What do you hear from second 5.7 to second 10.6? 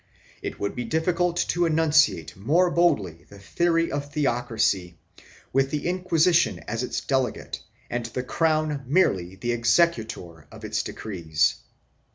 Inquisition as its delegate and the crown merely the executor